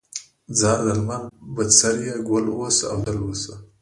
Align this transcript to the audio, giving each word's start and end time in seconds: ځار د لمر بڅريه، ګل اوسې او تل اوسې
ځار 0.59 0.79
د 0.85 0.87
لمر 0.97 1.21
بڅريه، 1.55 2.15
ګل 2.27 2.45
اوسې 2.55 2.85
او 2.91 2.97
تل 3.03 3.17
اوسې 3.25 3.53